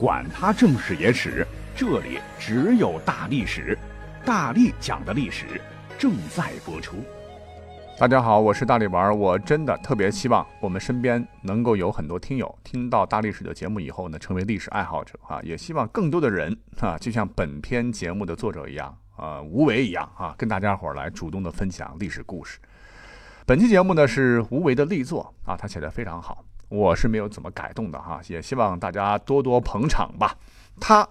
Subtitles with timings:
[0.00, 3.76] 管他正史野史，这里只有大历史，
[4.24, 5.60] 大力讲的历史
[5.98, 6.96] 正在播出。
[7.98, 9.14] 大家好，我是大力丸。
[9.14, 15.38] 我真的特别希望我们身边能够有很多听友听到大历史的节目以后呢，成为历史爱好者啊！
[15.42, 22.58] 也希望更多的人啊，就像本篇节目的作者一样啊，无为一样啊，跟大家伙来主动的分享历史故事。
[23.44, 26.42] 本期节目呢是无为的力作啊，他写的非常好。
[26.70, 30.34] 我是没有怎么改动的哈，也希望大家多多捧场吧。
[30.80, 31.06] 他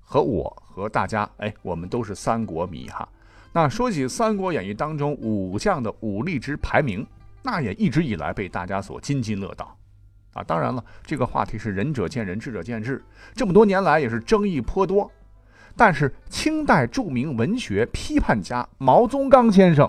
[0.00, 3.08] 和我和大家，哎，我们都是三国迷哈。
[3.52, 7.06] 那说起《三国演义》当中武将的武力值排名，
[7.42, 9.76] 那也一直以来被大家所津津乐道
[10.32, 10.42] 啊。
[10.42, 13.00] 当然了，这个话题是仁者见仁，智者见智，
[13.34, 15.08] 这么多年来也是争议颇多。
[15.76, 19.88] 但是清代著名文学批判家毛宗岗先生。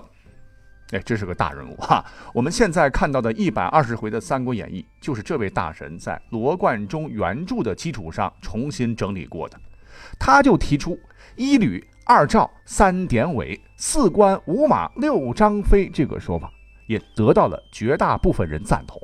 [0.92, 2.04] 哎，这是个大人物哈！
[2.32, 9.58] 我们现在看到的一百二十回的《三国演义》，就是这位大神在罗贯中原著的基础上重新整理过的。
[10.16, 10.96] 他就提出
[11.34, 16.52] 一吕二赵三典韦四关五马六张飞这个说法，
[16.86, 19.00] 也得到了绝大部分人赞同。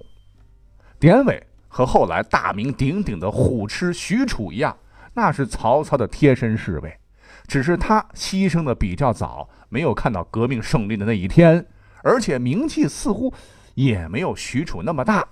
[1.00, 4.76] 典韦和后来大名鼎鼎的虎痴许褚一样，
[5.14, 6.96] 那是曹操的贴身侍卫，
[7.48, 11.66] 只是他牺牲的比较早，没有看到革命胜利的那一天。
[12.02, 13.32] 而且名气似乎
[13.74, 15.26] 也没有许褚那么大，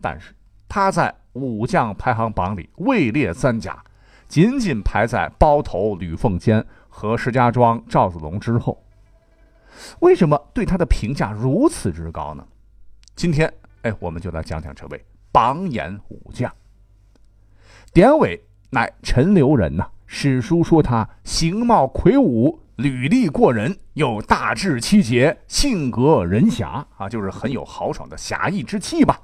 [0.00, 0.34] 但是
[0.68, 3.82] 他在武将排行榜里位列三甲，
[4.28, 8.82] 仅仅排在包头吕奉坚和石家庄赵子龙之后。
[10.00, 12.46] 为什么对他的评价如此之高呢？
[13.16, 16.52] 今天，哎，我们就来讲讲这位榜眼武将。
[17.92, 22.60] 典韦乃陈留人呐，史书说他形貌魁梧。
[22.76, 29.20] 履历过人，又大志气节，性格仁侠啊，就是很有豪爽的侠义之气吧。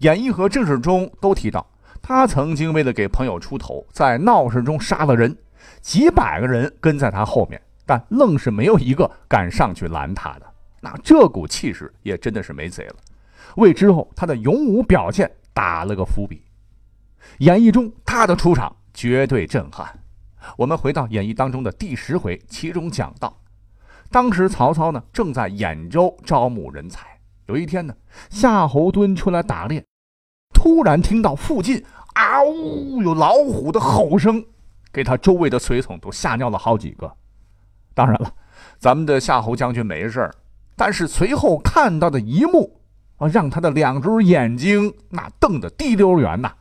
[0.00, 1.66] 演义和正史中都提到，
[2.02, 5.34] 他曾经为了给朋友出头，在闹市中杀了人，
[5.80, 10.46] 几百个人跟在他后面，但愣是没有一个敢上去拦他的。
[10.82, 12.96] 那这股气势也真的是没贼了，
[13.56, 16.42] 为之后他的勇武表现打了个伏笔。
[17.38, 19.88] 演义中他的出场绝对震撼。
[20.56, 23.40] 我们回到演义当中的第十回，其中讲到，
[24.10, 27.18] 当时曹操呢正在兖州招募人才。
[27.46, 27.94] 有一天呢，
[28.30, 29.84] 夏侯惇出来打猎，
[30.54, 31.84] 突然听到附近
[32.14, 34.44] 啊呜有老虎的吼声，
[34.92, 37.12] 给他周围的随从都吓尿了好几个。
[37.94, 38.32] 当然了，
[38.78, 40.34] 咱们的夏侯将军没事儿，
[40.76, 42.80] 但是随后看到的一幕
[43.16, 46.52] 啊，让他的两只眼睛那瞪得滴溜圆呐。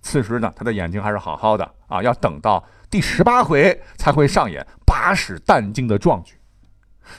[0.00, 2.64] 此时呢，他的眼睛还是好好的啊，要等到。
[2.90, 6.34] 第十八回才会上演八尺淡惊的壮举。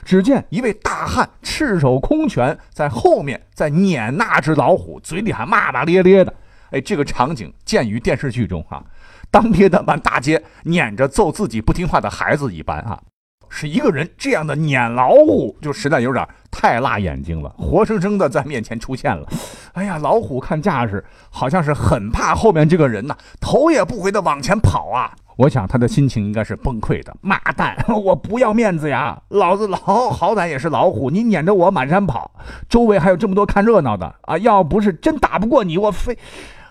[0.04, 6.34] 只见一位大汉赤手空拳在后面在撵那只老虎，嘴里还骂骂咧咧的。
[6.70, 8.84] 哎，这个场景见于电视剧中啊，
[9.30, 13.00] 当爹的满大街撵着揍自己不听话的孩子一般啊。
[13.48, 19.26] 是一个人这样的撵老虎，就实在有点太辣眼睛了，活生生的在面前出现了。
[19.72, 25.16] 哎呀，老虎看架势，好像是很怕后面这个人呐，头也不回的往前跑啊。
[25.38, 27.16] 我想他的心情应该是崩溃的。
[27.20, 29.22] 妈蛋， 我不要面子呀！
[29.28, 29.78] 老子老
[30.10, 32.28] 好歹也是老虎，你撵着我满山跑，
[32.68, 34.36] 周围还有这么多看热闹的啊！
[34.38, 36.18] 要不是真打不过你，我非……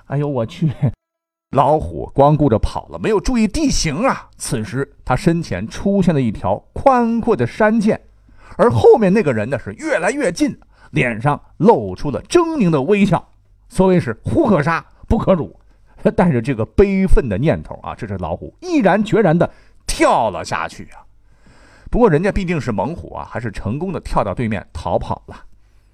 [0.08, 0.70] 哎呦我去！
[1.52, 4.28] 老虎光顾着跑了，没有注意地形啊！
[4.36, 7.98] 此时他身前出现了一条宽阔的山涧，
[8.58, 10.60] 而后面那个人呢是越来越近，
[10.92, 13.30] 脸上露出了狰狞的微笑。
[13.70, 15.58] 所谓是虎可杀不可辱。
[16.04, 19.50] 他带着这个悲愤的念头啊，这只老虎毅然决然地
[19.86, 21.04] 跳了下去啊。
[21.90, 25.36] 不过人家毕竟是猛虎啊，还是成功的跳到对面逃跑了。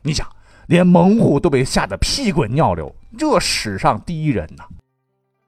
[0.02, 0.28] 你想，
[0.68, 4.64] 连猛虎都被吓得屁滚尿流，这史上第一人呐。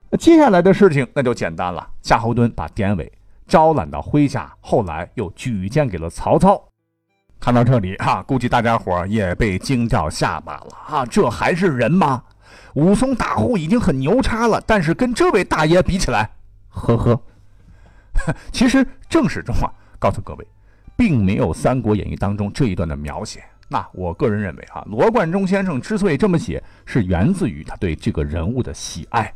[0.08, 1.88] 那接下来的事情那就简单了。
[2.00, 3.12] 夏侯惇把典韦
[3.48, 6.62] 招揽到麾下，后来又举荐给了曹操。
[7.38, 12.22] 看到这里啊，估计大家伙也被惊掉下巴了啊，这还是人吗？
[12.76, 16.30] 武松打虎已经很牛叉了，但是跟这位大爷比起来，
[16.68, 17.18] 呵呵。
[18.52, 20.46] 其实正史中啊，告诉各位，
[20.94, 23.42] 并没有《三国演义》当中这一段的描写。
[23.68, 29.32] 那我个人认为啊，罗贯中先生之所以这么写，是源自于他对这个人物的喜爱。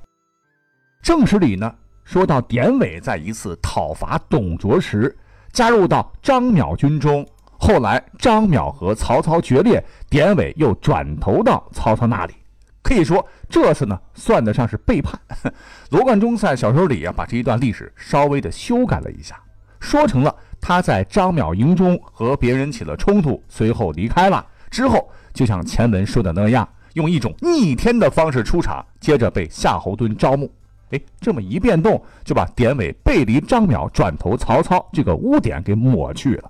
[1.00, 5.16] 正史里呢，说到典韦在一次讨伐董卓时，
[5.50, 7.26] 加入到张邈军中，
[7.58, 12.34] 后来张邈和曹操决裂，典韦又转投到曹操那里。
[12.82, 15.18] 可以说这次呢，算得上是背叛。
[15.90, 19.40] 罗贯中在小说里啊，把这一段历史稍微的修改了一下，
[19.78, 24.44] 说成了他在张邈营中和别人起了冲突，随后离开了。
[24.70, 30.50] 之后就像前文说的那样，用一种逆天的方式出场，接着被夏侯惇招募。
[30.90, 36.48] 哎，这么一变动，就把典韦背离张邈转投曹操这个污点给抹去了。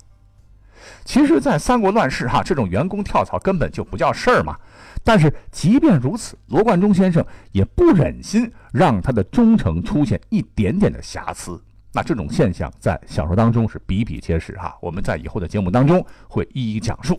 [1.05, 4.57] 其实，在三国乱世哈，这种员工跳槽根本就不叫事儿嘛。
[5.03, 11.61] 但是，即便如此，罗贯中先生也不忍心让他的忠诚出现一点点的瑕疵。
[11.93, 14.77] 那这种现象在小说当中是比比皆是哈。
[14.81, 17.19] 我们在以后的节目当中会一一讲述。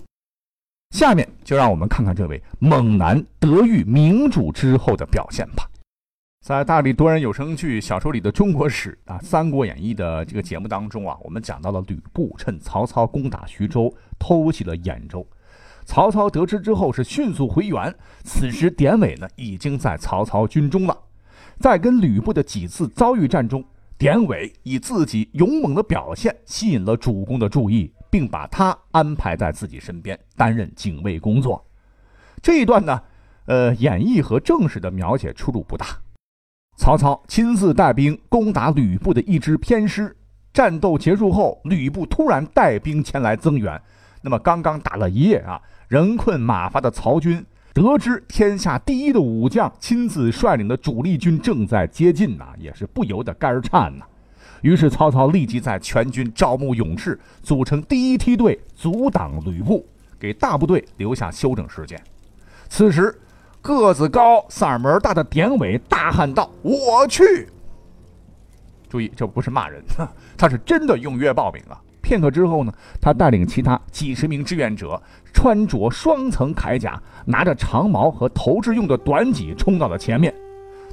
[0.95, 5.68] 下面就让我们看看这位猛男得遇明主之后的表现吧。
[6.45, 15.25] 在大力多人有声剧小说里的中国史啊，《三国演义》的这个节目当中啊，我们讲到了吕布趁曹操攻打徐州，偷袭了兖州。
[15.86, 17.94] 曹操得知之后是迅速回援，
[18.24, 20.98] 此时典韦呢已经在曹操军中了。
[21.60, 23.63] 在跟吕布的几次遭遇战中，
[23.98, 31.63] 典韦以自己勇猛的表现吸引了主公的注意，并把他安排在自己身边担任警卫工作。
[32.42, 33.01] 这一段呢，
[33.45, 35.86] 呃，演绎和正史的描写出入不大。
[36.78, 40.16] 曹操亲自带兵攻打吕布的一支偏师，
[40.51, 43.80] 战斗结束后，吕布突然带兵前来增援。
[44.21, 54.06] 那么刚刚打了一夜啊，人困马乏的曹军得知天下第一的武将亲自率领的主力军正在接近呐，也是不由得肝颤呐。
[54.62, 59.85] 于是曹操立即在全军招募勇士，组成第一梯队阻挡吕布，
[60.19, 62.01] 给大部队留下休整时间。
[62.69, 63.15] 此时。
[63.63, 67.47] 个子高、嗓门大的典韦大喊道：“我去！”
[68.89, 69.83] 注意，这不是骂人，
[70.35, 71.79] 他是真的踊跃报名啊！
[72.11, 80.33] 片刻之后呢，他带领其他几十名志愿者，穿着双层铠甲，拿着长矛和投掷用的短戟，冲到了前面。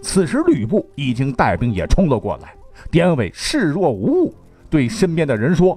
[0.00, 2.54] 此时，吕布已经带兵也冲了过来。
[2.88, 4.34] 典韦视若无物，
[4.70, 5.76] 对身边的人说：“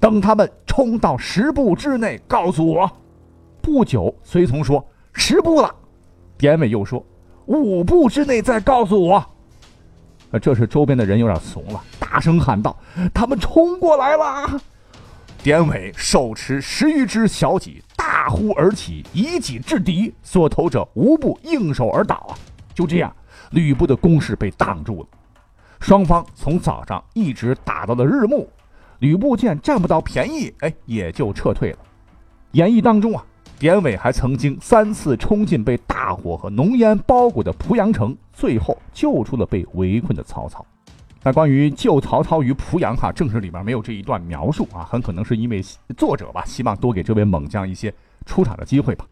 [0.00, 2.90] 等他们冲到十步之内，告诉我。”
[3.62, 4.84] 不久，随从说
[5.14, 5.72] ：“十步了。”
[6.36, 7.06] 典韦又说
[7.46, 9.24] ：“五步之内再告诉我。”，
[10.42, 12.76] 这时周边的人有点怂了，大声喊道
[13.14, 14.60] ：“他们冲过来了！”
[15.42, 22.38] 典韦手持十余只小戟，大呼而起，以戟制敌，所投者无不应手而倒啊！
[22.72, 23.12] 就这样，
[23.50, 25.08] 吕布的攻势被挡住了。
[25.80, 28.48] 双方从早上一直打到了日暮，
[29.00, 31.78] 吕布见占不到便宜，哎，也就撤退了。
[32.52, 33.24] 演义当中啊。
[33.58, 40.66] 典韦还曾经三次冲进被大火和浓烟包裹的濮阳城，最后救出了被围困的曹操。
[41.24, 45.62] 那关于救曹操于濮阳，哈，正史里边没有这一段描述啊，很可能是因为
[45.96, 47.94] 作者吧，希望多给这位猛将一些
[48.26, 49.06] 出场的机会吧。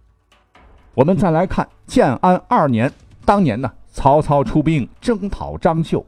[0.95, 2.93] 我们再来看建安二年，
[3.25, 6.05] 当年呢，曹操出兵征讨张绣，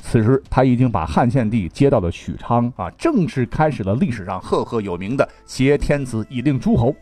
[0.00, 6.96] 此时他已经把汉献帝接到了许昌啊，正式开始了历史上赫赫有名的挟天子以令诸侯。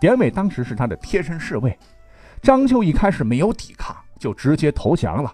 [0.00, 1.78] 典韦当时是他的贴身侍卫，
[2.40, 5.32] 张绣一开始没有抵抗，就直接投降了。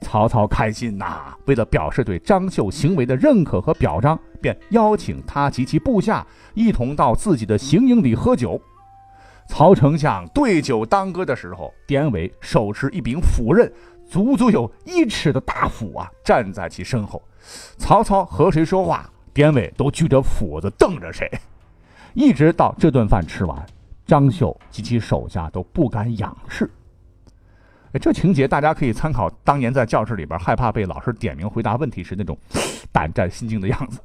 [0.00, 8.60] 曹操开心呐，为了表示对张绣行为的认可和表彰，便邀请他及其部下一同到自己的行营里喝酒。
[9.48, 13.70] 曹丞相对酒当歌的时候，典韦手持一柄斧刃，
[14.06, 17.22] 足足有一尺的大斧啊，站在其身后。
[17.76, 21.30] 曹操和谁说话，典韦都举着斧子瞪着谁，
[22.14, 23.64] 一直到这顿饭吃完。
[24.06, 26.70] 张绣及其手下都不敢仰视。
[27.98, 32.36] 这情节大家可以参考当年在教室里边害怕被老师点名回答问题时那种
[32.90, 34.00] 胆战心惊的样子。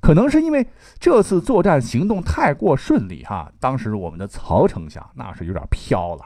[0.00, 0.66] 可能是因为
[1.00, 6.24] 这次作战行动太过顺利哈，当时我们的曹丞相那是有点飘了。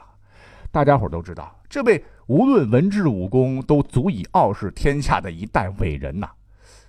[0.71, 6.27] 大家伙都知道，这位无论文治武功都足以傲视天下的一代伟人呐，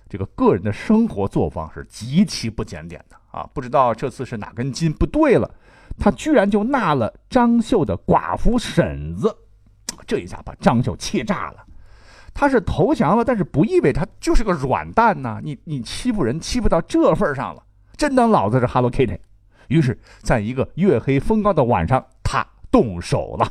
[0.09, 3.49] 这个个人的生活作风是极其不检点的啊！
[3.53, 5.49] 不知道这次是哪根筋不对了。
[5.97, 9.35] 他居然就纳了张绣的寡妇婶子，
[10.07, 11.65] 这一下把张绣气炸了。
[12.33, 15.39] 他是投降了，但是不意味他就是个软蛋呐！
[15.41, 17.63] 你你欺负人欺负到这份上了，
[17.95, 19.17] 真当老子是 Hello Kitty？
[19.69, 23.45] 于是，在一个月黑风高的晚上，他动手了。《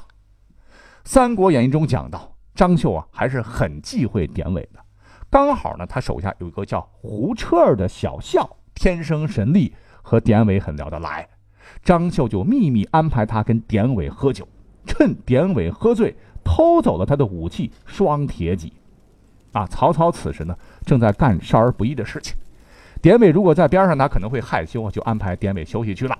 [1.02, 4.78] 三国演义》中讲到，张绣啊还是很忌讳典韦的。
[5.30, 11.26] 刚好呢，他手下有一个叫胡彻儿的小校，天生神力，和典韦很聊得来。
[11.82, 14.46] 张绣就秘密安排他跟典韦喝酒，
[14.86, 16.14] 趁典韦喝醉，
[16.44, 18.72] 偷走了他的武器双铁戟。
[19.52, 22.34] 啊，曹操此时呢正在干少儿不宜的事情，
[23.00, 26.18] 典韦如果在边上，他可能会害羞，就安排典韦休息去了。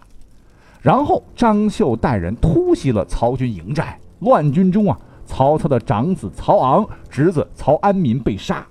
[0.81, 8.65] 然后张绣带人突袭了曹军营寨，乱军中啊，曹操的长子曹昂、侄子曹安民被杀。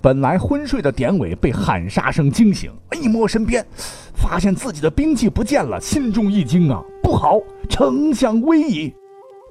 [0.00, 3.64] 本来昏睡的典韦被喊杀声惊醒，一摸身边，
[4.14, 6.82] 发现自己的兵器不见了，心中一惊啊！
[7.02, 7.38] 不好，
[7.68, 8.92] 丞相危矣！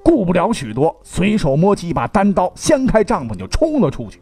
[0.02, 4.20] 顾不了许多，随手摸起一把单刀，掀开帐篷就冲了出去。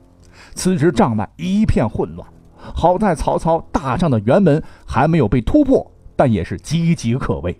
[0.55, 7.57] 此时帐外一片混乱，好在曹操大帐的辕门还没有被突破，但也是岌岌可危。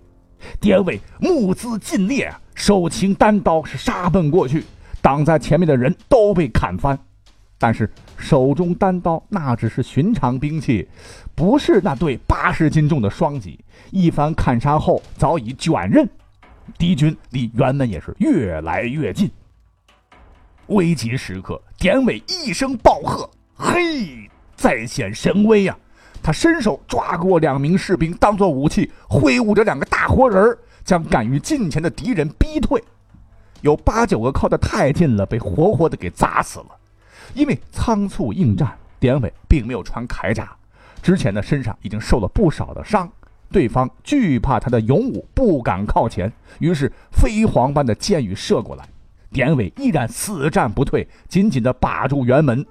[0.61, 4.65] 典韦目眦尽裂，手擎单刀是杀奔过去，
[5.01, 6.99] 挡在前面的人都被砍翻。
[7.61, 10.89] 但是手中单刀那只是寻常兵器，
[11.35, 13.59] 不是那对八十斤重的双戟。
[13.91, 16.09] 一番砍杀后，早已卷刃，
[16.77, 19.31] 敌军离辕门也是越来越近。
[20.67, 25.77] 危急时刻，典韦一声暴喝：“嘿，再显神威呀！”
[26.23, 32.83] 他伸手抓过两名士兵当做武器，挥舞着两个大活人将敢于近前的敌人逼退。
[33.63, 36.67] 有八九个靠得太近了，被活活的给砸死了。
[37.35, 40.55] 因为仓促应战，典韦并没有穿铠甲，
[41.01, 43.11] 之前呢身上已经受了不少的伤，
[43.51, 48.85] 对方惧怕他的勇武，不敢靠前，于是飞蝗般的箭雨射过来，
[49.31, 52.65] 典韦依然死战不退，紧紧的把住辕门，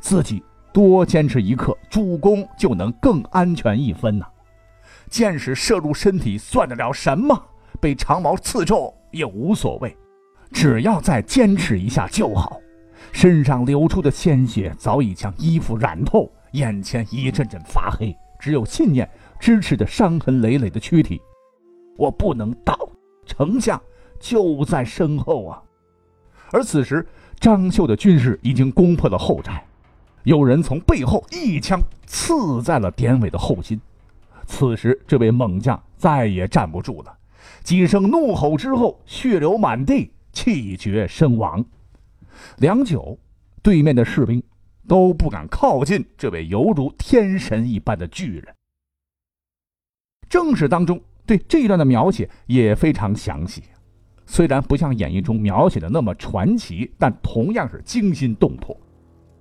[0.00, 4.26] 自己多坚持一刻，主公就能更安全一分呐。
[5.10, 7.40] 箭矢射入身体算得了什么？
[7.80, 9.96] 被长矛刺中也无所谓，
[10.52, 12.60] 只要再坚持一下就好。
[13.12, 21.20] 身上流出的鲜血早已将衣服染透，眼前一阵阵发黑，只有信念支持着伤痕累累的躯体。
[21.96, 22.76] 我不能倒，
[23.26, 23.80] 丞相
[24.20, 25.62] 就在身后啊！
[26.50, 27.06] 而此时，
[27.40, 29.64] 张绣的军士已经攻破了后寨，
[30.22, 33.80] 有人从背后一枪刺在了典韦的后心。
[34.46, 37.18] 此时，这位猛将再也站不住了，
[37.62, 41.64] 几声怒吼之后，血流满地，气绝身亡。
[42.58, 43.18] 良久，
[43.62, 44.42] 对面的士兵
[44.86, 48.54] 都不敢靠近这位犹如天神一般的巨人。
[50.28, 53.62] 正史当中对这一段的描写也非常详细，
[54.26, 58.74] 虽然不像演义中描写的那么传奇，但同样是惊心动魄。《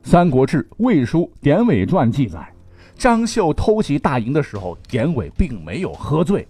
[0.09, 2.53] 三国志·魏书·典韦传》记载，
[2.95, 6.47] 张绣偷袭大营的时候，典韦并没有喝醉，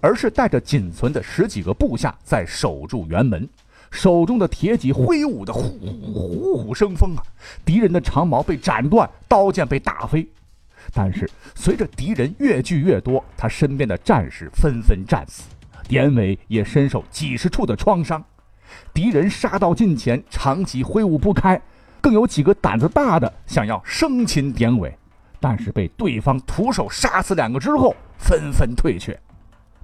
[0.00, 3.48] 而是带着仅存的十几个部下在守住辕门。
[3.90, 5.62] 手中的铁戟挥舞的呼
[6.14, 7.22] 呼呼生风啊！
[7.64, 10.24] 敌人的长矛被斩断，刀剑被打飞。
[10.92, 15.44] 但是随着敌人越聚越多，他身边的战士纷纷战死，
[15.86, 18.22] 典韦也身受几十处的创伤。
[18.92, 21.60] 敌人杀到近前，长戟挥舞不开，
[22.00, 24.96] 更有几个胆子大的想要生擒典韦，
[25.40, 29.18] 但是被对方徒手杀死两个之后，纷纷退却。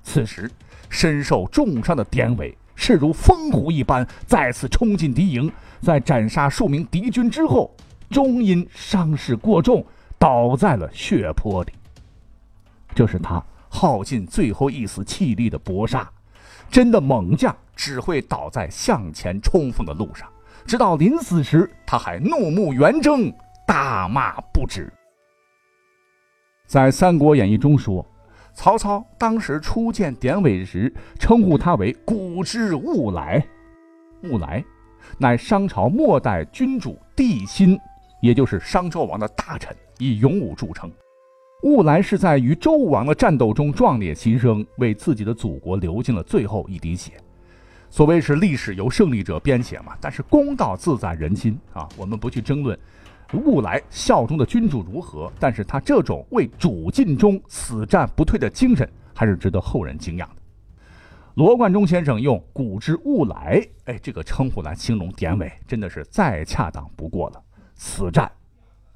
[0.02, 0.50] 此时
[0.88, 2.56] 身受重伤的典韦。
[2.78, 7.74] 势如风虎一般，再次冲进敌营，在斩杀数名敌军之后，
[8.10, 9.82] 终因伤势过重，
[10.18, 11.72] 倒在了血泊里。
[12.94, 16.08] 这是他耗尽最后一丝气力的搏杀。
[16.68, 20.28] 真的猛将只会倒在向前冲锋的路上，
[20.66, 23.32] 直到临死时，他还怒目圆睁，
[23.66, 24.92] 大骂不止。
[26.66, 28.04] 在《三国演义》中说。
[28.58, 33.46] 曹操当时初见典韦时，称呼他为“古之兀来”。
[34.24, 34.64] 兀来，
[35.18, 37.78] 乃商朝末代君主帝辛，
[38.20, 40.90] 也就是商纣王的大臣，以勇武著称。
[41.62, 47.12] 兀来是在与周武王的战斗中壮烈牺牲，为自己的祖国流尽了最后一滴血。
[47.88, 52.78] 所谓是历史由胜利者编写嘛，但是公道自在人心啊，我们不去争论。
[53.32, 55.32] 兀来效忠的君主如何？
[55.40, 60.42] 但是他这种为主尽忠、死战不退的精神，还是值得后人敬仰的。
[61.34, 67.42] 罗贯中先生用“古之兀来”哎这个称呼来形容典韦，真的是再恰当不过了。
[67.76, 68.30] 死战，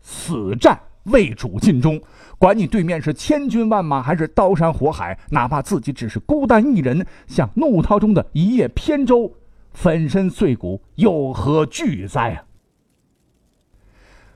[0.01, 2.01] 死战为主尽忠，
[2.39, 9.33] 管你对面是千军万马还是刀山火海，哪怕自己只是孤单一人，像怒涛中的一叶扁舟，
[9.73, 12.45] 粉身碎骨，有何惧哉啊！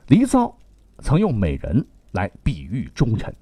[0.07, 0.55] 离骚
[0.99, 3.33] 曾用美人来比喻忠臣，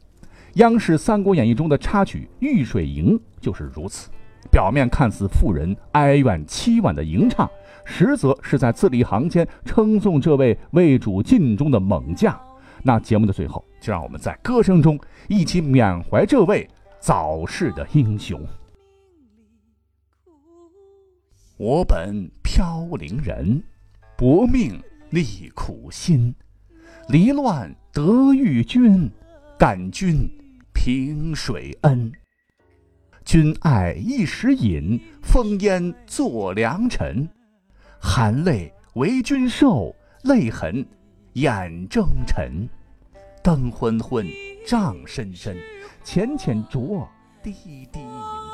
[0.53, 4.09] 央视《三国演义》中的插曲《玉水吟》就是如此。
[4.51, 7.49] 表面看似妇人哀怨凄婉的吟唱，
[7.85, 12.39] 实则是在字里行间称颂这位为主尽忠的猛将。
[12.81, 16.67] 那节目的最后，就让我们在歌声中一起缅怀这位
[16.99, 18.39] 早逝的英雄。
[21.57, 23.63] 我本飘零人，
[24.17, 26.33] 薄命立苦心。
[27.09, 29.09] 离乱得遇君，
[29.57, 30.27] 感君
[30.73, 32.11] 平水恩。
[33.23, 37.29] 君爱一时饮，烽烟作良辰。
[38.05, 40.85] 含泪为君受，泪痕
[41.33, 42.69] 眼征尘。
[43.41, 44.27] 灯昏昏，
[44.67, 45.57] 帐深深，
[46.03, 47.07] 浅浅酌，
[47.41, 47.53] 滴
[47.91, 48.52] 滴饮。